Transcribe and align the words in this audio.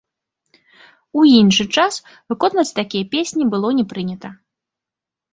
У 1.17 1.25
іншы 1.41 1.65
час 1.81 1.99
выконваць 2.33 2.73
такія 2.79 3.05
песні 3.13 3.43
было 3.53 3.69
не 3.81 3.85
прынята. 3.93 4.31